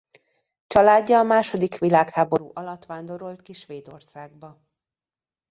Családja 0.67 1.19
a 1.19 1.23
második 1.23 1.77
világháború 1.77 2.51
alatt 2.53 2.85
vándorolt 2.85 3.41
ki 3.41 3.53
Svédországba. 3.53 4.61